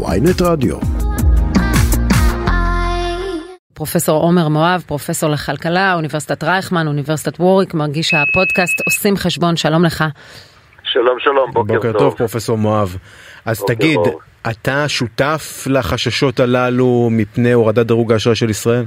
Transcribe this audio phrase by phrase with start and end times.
[0.00, 0.76] ויינט רדיו.
[3.74, 10.04] פרופסור עומר מואב, פרופסור לכלכלה, אוניברסיטת רייכמן, אוניברסיטת ווריק, מרגיש הפודקאסט עושים חשבון, שלום לך.
[10.84, 12.00] שלום שלום, בוקר, בוקר טוב.
[12.00, 12.96] טוב פרופסור מואב.
[13.44, 14.20] אז בוקר תגיד, טוב.
[14.50, 18.84] אתה שותף לחששות הללו מפני הורדת דירוג האשראי של ישראל?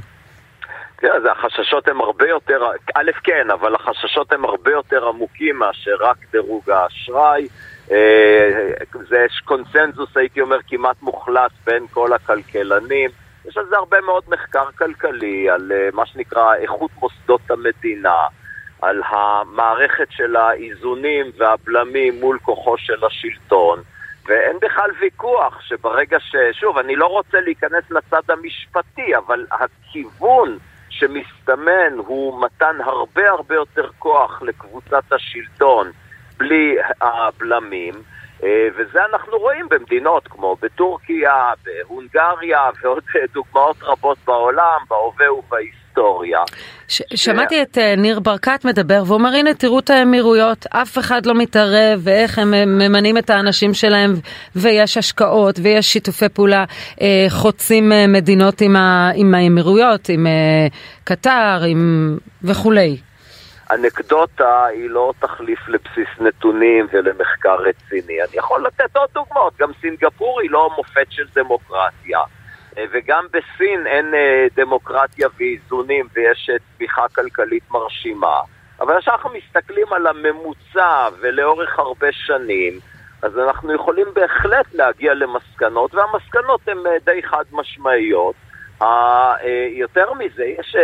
[1.01, 2.59] תראה, זה החששות הם הרבה יותר,
[2.95, 7.47] א' כן, אבל החששות הם הרבה יותר עמוקים מאשר רק דירוג האשראי.
[7.91, 8.49] אה,
[9.09, 13.09] זה קונסנזוס, הייתי אומר, כמעט מוחלט בין כל הכלכלנים.
[13.45, 18.27] יש על זה הרבה מאוד מחקר כלכלי, על אה, מה שנקרא איכות מוסדות המדינה,
[18.81, 23.81] על המערכת של האיזונים והבלמים מול כוחו של השלטון.
[24.27, 26.35] ואין בכלל ויכוח שברגע ש...
[26.51, 30.57] שוב, אני לא רוצה להיכנס לצד המשפטי, אבל הכיוון
[30.89, 35.91] שמסתמן הוא מתן הרבה הרבה יותר כוח לקבוצת השלטון
[36.39, 37.93] בלי הבלמים,
[38.43, 41.33] אה, וזה אנחנו רואים במדינות כמו בטורקיה,
[41.65, 43.03] בהונגריה ועוד
[43.33, 46.39] דוגמאות רבות בעולם, בהווה ובהיסטוריה.
[46.87, 51.33] ש- שמעתי את אה, ניר ברקת מדבר ואומר הנה תראו את האמירויות אף אחד לא
[51.35, 54.13] מתערב ואיך הם אה, ממנים את האנשים שלהם
[54.55, 56.63] ויש השקעות ויש שיתופי פעולה
[57.01, 60.67] אה, חוצים אה, מדינות עם, ה- עם האמירויות עם אה,
[61.03, 62.97] קטר עם וכולי.
[63.71, 68.21] אנקדוטה היא לא תחליף לבסיס נתונים ולמחקר רציני.
[68.21, 72.19] אני יכול לתת עוד דוגמאות, גם סינגפור היא לא מופת של דמוקרטיה.
[72.77, 78.39] אה, וגם בסין אין אה, דמוקרטיה ואיזונים ויש אה, צמיחה כלכלית מרשימה.
[78.79, 82.79] אבל כשאנחנו מסתכלים על הממוצע ולאורך הרבה שנים,
[83.21, 88.35] אז אנחנו יכולים בהחלט להגיע למסקנות, והמסקנות הן די חד משמעיות.
[89.71, 90.75] יותר מזה, יש,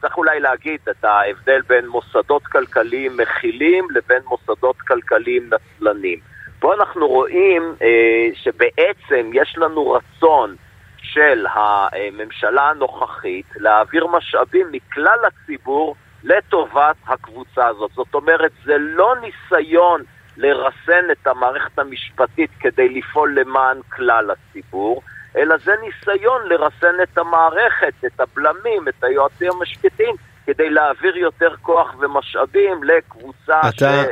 [0.00, 6.18] צריך אולי להגיד את ההבדל בין מוסדות כלכליים מכילים לבין מוסדות כלכליים נצלנים.
[6.58, 10.56] פה אנחנו רואים אה, שבעצם יש לנו רצון
[11.02, 17.90] של הממשלה הנוכחית להעביר משאבים מכלל הציבור לטובת הקבוצה הזאת.
[17.90, 20.02] זאת אומרת, זה לא ניסיון
[20.36, 25.02] לרסן את המערכת המשפטית כדי לפעול למען כלל הציבור,
[25.36, 30.14] אלא זה ניסיון לרסן את המערכת, את הבלמים, את היועצים המשפטיים,
[30.46, 34.02] כדי להעביר יותר כוח ומשאבים לקבוצה אתה...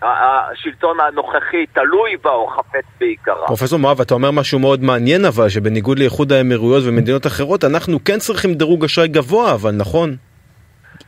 [0.00, 3.46] שהשלטון הנוכחי תלוי בה או חפץ בעיקרה.
[3.46, 8.18] פרופסור מואב, אתה אומר משהו מאוד מעניין אבל, שבניגוד לאיחוד האמירויות ומדינות אחרות, אנחנו כן
[8.18, 10.16] צריכים דירוג אשראי גבוה, אבל נכון?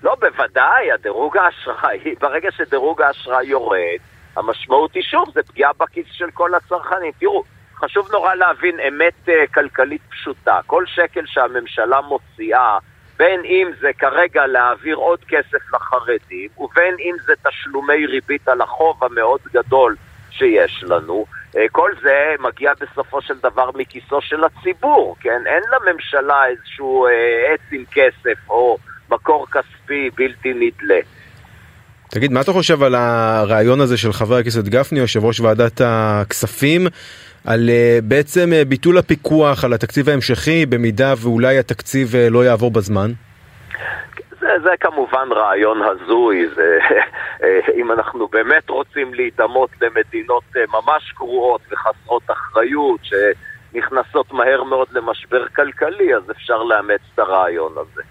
[0.02, 4.00] לא, בוודאי, הדירוג האשראי, ברגע שדירוג האשראי יורד,
[4.36, 7.12] המשמעות היא שוב, זה פגיעה בכיס של כל הצרכנים.
[7.18, 7.42] תראו,
[7.80, 10.60] חשוב נורא להבין אמת uh, כלכלית פשוטה.
[10.66, 12.78] כל שקל שהממשלה מוציאה,
[13.18, 19.04] בין אם זה כרגע להעביר עוד כסף לחרדים, ובין אם זה תשלומי ריבית על החוב
[19.04, 19.96] המאוד גדול
[20.30, 25.42] שיש לנו, uh, כל זה מגיע בסופו של דבר מכיסו של הציבור, כן?
[25.46, 28.78] אין לממשלה איזשהו uh, עץ עם כסף או
[29.10, 31.00] מקור כספי בלתי נדלה.
[32.10, 36.86] תגיד, מה אתה חושב על הרעיון הזה של חבר הכנסת גפני, יושב ראש ועדת הכספים,
[37.46, 42.70] על uh, בעצם uh, ביטול הפיקוח על התקציב ההמשכי במידה ואולי התקציב uh, לא יעבור
[42.70, 43.10] בזמן?
[44.40, 46.78] זה, זה כמובן רעיון הזוי, זה,
[47.80, 56.14] אם אנחנו באמת רוצים להידמות למדינות ממש גרועות וחסרות אחריות, שנכנסות מהר מאוד למשבר כלכלי,
[56.14, 58.02] אז אפשר לאמץ את הרעיון הזה.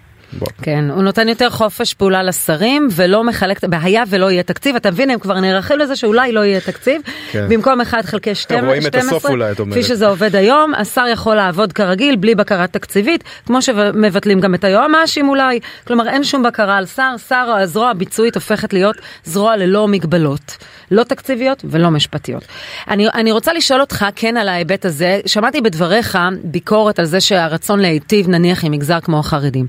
[0.61, 5.09] כן, הוא נותן יותר חופש פעולה לשרים ולא מחלק, היה ולא יהיה תקציב, אתה מבין,
[5.09, 7.01] הם כבר נערכים לזה שאולי לא יהיה תקציב,
[7.31, 7.45] כן.
[7.49, 9.77] במקום 1 חלקי 12, רואים את הסוף אולי, את אומרת.
[9.77, 14.63] כפי שזה עובד היום, השר יכול לעבוד כרגיל בלי בקרה תקציבית, כמו שמבטלים גם את
[14.63, 19.87] היועמ"שים אולי, כלומר אין שום בקרה על שר, שר הזרוע הביצועית הופכת להיות זרוע ללא
[19.87, 20.57] מגבלות,
[20.91, 22.45] לא תקציביות ולא משפטיות.
[22.87, 27.79] אני, אני רוצה לשאול אותך כן על ההיבט הזה, שמעתי בדבריך ביקורת על זה שהרצון
[27.79, 29.67] להיטיב נניח עם מגזר כמו החרדים.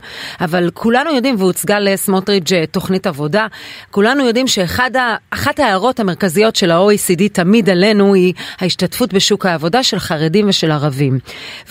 [0.51, 3.47] אבל כולנו יודעים, והוצגה לסמוטריץ' תוכנית עבודה,
[3.91, 10.49] כולנו יודעים שאחת ההערות המרכזיות של ה-OECD תמיד עלינו היא ההשתתפות בשוק העבודה של חרדים
[10.49, 11.19] ושל ערבים.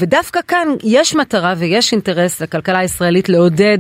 [0.02, 3.78] ודווקא כאן יש מטרה ויש אינטרס לכלכלה הישראלית לעודד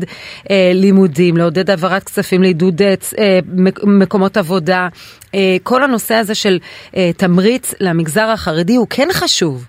[0.52, 3.40] אה, לימודים, לעודד העברת כספים, לעידוד אה,
[3.84, 4.88] מקומות עבודה.
[5.36, 6.58] אה, כל הנושא הזה של
[6.96, 9.66] אה, תמריץ למגזר החרדי הוא כן חשוב.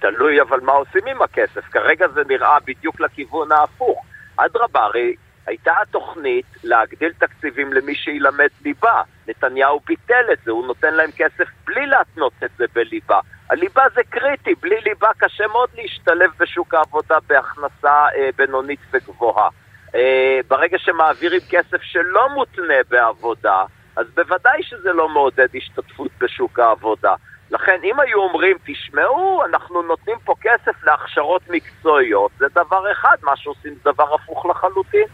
[0.00, 4.04] תלוי אבל מה עושים עם הכסף, כרגע זה נראה בדיוק לכיוון ההפוך.
[4.36, 5.14] אדרבה, הרי
[5.46, 9.02] הייתה התוכנית להגדיל תקציבים למי שילמד ליבה.
[9.28, 13.20] נתניהו ביטל את זה, הוא נותן להם כסף בלי להתנות את זה בליבה.
[13.50, 19.48] הליבה זה קריטי, בלי ליבה קשה מאוד להשתלב בשוק העבודה בהכנסה אה, בינונית וגבוהה.
[19.94, 23.64] אה, ברגע שמעבירים כסף שלא מותנה בעבודה,
[23.96, 27.14] אז בוודאי שזה לא מעודד השתתפות בשוק העבודה.
[27.50, 33.36] לכן אם היו אומרים, תשמעו, אנחנו נותנים פה כסף להכשרות מקצועיות, זה דבר אחד, מה
[33.36, 35.06] שעושים זה דבר הפוך לחלוטין.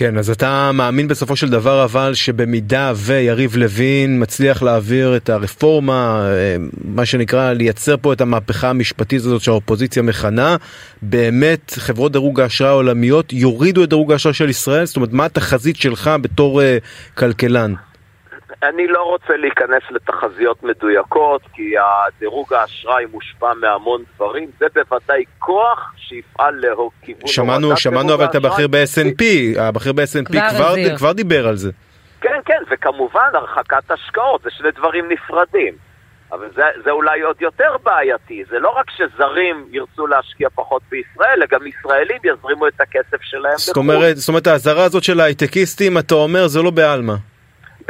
[0.00, 6.28] כן, אז אתה מאמין בסופו של דבר אבל שבמידה ויריב לוין מצליח להעביר את הרפורמה,
[6.32, 10.56] אה, מה שנקרא לייצר פה את המהפכה המשפטית הזאת שהאופוזיציה מכנה,
[11.02, 14.84] באמת חברות דירוג האשראי העולמיות יורידו את דירוג האשראי של ישראל?
[14.84, 16.64] זאת אומרת, מה התחזית שלך בתור uh,
[17.14, 17.74] כלכלן?
[18.62, 24.50] אני לא רוצה להיכנס לתחזיות מדויקות, כי הדירוג האשראי מושפע מהמון דברים.
[24.58, 27.26] זה בוודאי כוח שיפעל לכיוון...
[27.26, 29.24] שמענו, שמענו אבל את הבכיר ב-SNP,
[29.60, 31.70] הבכיר ב-SNP כבר, כבר, כבר דיבר על זה.
[32.20, 35.74] כן, כן, וכמובן הרחקת השקעות, זה שני דברים נפרדים.
[36.32, 41.30] אבל זה, זה אולי עוד יותר בעייתי, זה לא רק שזרים ירצו להשקיע פחות בישראל,
[41.36, 45.98] אלא גם ישראלים יזרימו את הכסף שלהם זאת אומרת, זאת אומרת, האזהרה הזאת של ההייטקיסטים,
[45.98, 47.14] אתה אומר, זה לא בעלמא.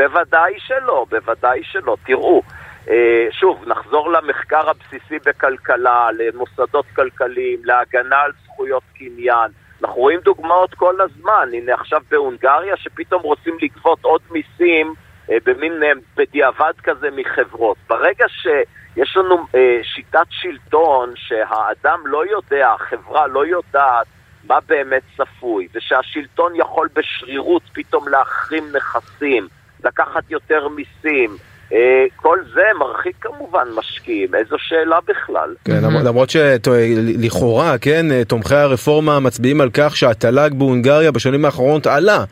[0.01, 1.97] בוודאי שלא, בוודאי שלא.
[2.07, 2.43] תראו,
[2.89, 9.51] אה, שוב, נחזור למחקר הבסיסי בכלכלה, למוסדות כלכליים, להגנה על זכויות קניין.
[9.83, 11.49] אנחנו רואים דוגמאות כל הזמן.
[11.53, 14.95] הנה עכשיו בהונגריה, שפתאום רוצים לגבות עוד מיסים
[15.31, 17.77] אה, במין אה, בדיעבד כזה מחברות.
[17.89, 19.47] ברגע שיש לנו
[19.83, 24.07] שיטת שלטון שהאדם לא יודע, החברה לא יודעת
[24.45, 29.49] מה באמת צפוי, ושהשלטון יכול בשרירות פתאום להחרים נכסים,
[29.85, 31.37] לקחת יותר מיסים.
[31.73, 35.55] אה, כל זה מרחיק כמובן משקיעים, איזו שאלה בכלל.
[35.65, 42.25] כן, למרות שלכאורה, כן, תומכי הרפורמה מצביעים על כך שהתל"ג בהונגריה בשנים האחרונות עלה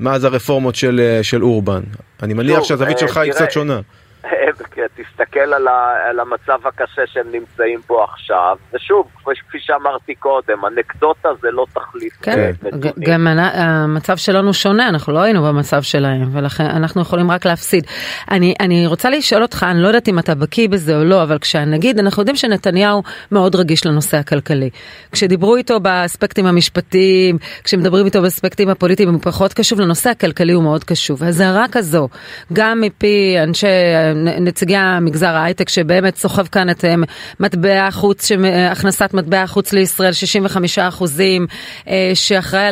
[0.00, 1.82] מאז הרפורמות של, אה, של אורבן.
[2.22, 3.80] אני מניח שהזווית שלך היא קצת שונה.
[4.96, 9.08] תסתכל על, ה, על המצב הקשה שהם נמצאים בו עכשיו, ושוב,
[9.52, 12.12] כפי שאמרתי קודם, אנקדוטה זה לא תחליף.
[12.22, 12.50] כן,
[13.00, 17.84] גם המצב שלנו שונה, אנחנו לא היינו במצב שלהם, ולכן אנחנו יכולים רק להפסיד.
[18.30, 21.38] אני, אני רוצה לשאול אותך, אני לא יודעת אם אתה בקיא בזה או לא, אבל
[21.38, 23.02] כשנגיד, אנחנו יודעים שנתניהו
[23.32, 24.70] מאוד רגיש לנושא הכלכלי.
[25.12, 30.84] כשדיברו איתו באספקטים המשפטיים, כשמדברים איתו באספקטים הפוליטיים, הוא פחות קשוב, לנושא הכלכלי הוא מאוד
[30.84, 31.22] קשוב.
[31.22, 32.08] אזהרה כזו,
[32.52, 33.66] גם מפי אנשי,
[34.14, 36.94] נציגי המגזר ההייטק שבאמת סוחב כאן את אה,
[37.40, 38.28] מטבע החוץ,
[38.70, 41.46] הכנסת מטבע החוץ לישראל 65 אחוזים,
[41.88, 42.66] אה, שאחראי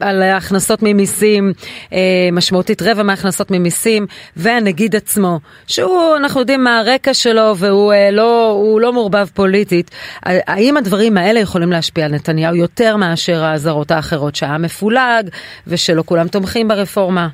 [0.00, 1.52] על ההכנסות ממיסים,
[1.92, 1.98] אה,
[2.32, 4.06] משמעותית רבע מההכנסות ממיסים,
[4.36, 9.90] והנגיד עצמו, שהוא, אנחנו יודעים מה הרקע שלו והוא לא, לא מעורבב פוליטית.
[10.22, 15.28] האם הדברים האלה יכולים להשפיע על נתניהו יותר מאשר האזהרות האחרות שהעם מפולג
[15.66, 17.28] ושלא כולם תומכים ברפורמה?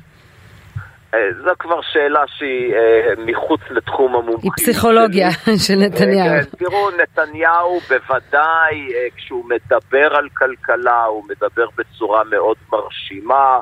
[1.13, 4.39] אה, זו כבר שאלה שהיא אה, מחוץ לתחום המומחים.
[4.43, 5.29] היא פסיכולוגיה
[5.67, 6.43] של נתניהו.
[6.43, 13.59] כן, תראו, נתניהו בוודאי, אה, כשהוא מדבר על כלכלה, הוא מדבר בצורה מאוד מרשימה.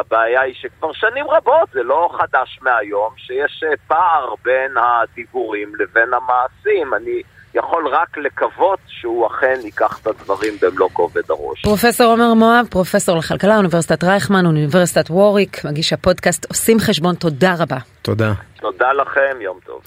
[0.00, 6.94] הבעיה היא שכבר שנים רבות, זה לא חדש מהיום, שיש פער בין הדיבורים לבין המעשים.
[6.94, 7.22] אני
[7.56, 11.62] יכול רק לקוות שהוא אכן ייקח את הדברים במלוא כובד הראש.
[11.62, 17.78] פרופסור עומר מואב, פרופסור לכלכלה, אוניברסיטת רייכמן, אוניברסיטת ווריק, מגיש הפודקאסט עושים חשבון, תודה רבה.
[18.02, 18.32] תודה.
[18.60, 19.82] תודה לכם, יום טוב.